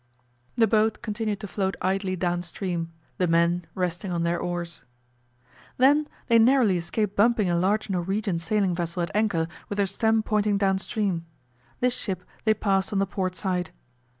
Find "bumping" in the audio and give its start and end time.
7.15-7.51